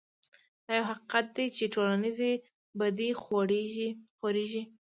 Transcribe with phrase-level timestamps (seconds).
[0.65, 2.31] دا يو حقيقت دی چې ټولنيزې
[2.79, 4.61] بدۍ خورېږي.